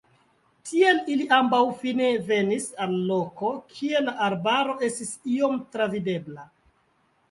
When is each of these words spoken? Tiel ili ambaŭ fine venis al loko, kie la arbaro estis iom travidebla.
Tiel 0.69 1.01
ili 1.15 1.27
ambaŭ 1.37 1.59
fine 1.83 2.09
venis 2.31 2.67
al 2.87 2.97
loko, 3.13 3.55
kie 3.77 4.05
la 4.09 4.19
arbaro 4.33 4.79
estis 4.93 5.17
iom 5.39 5.65
travidebla. 5.75 6.53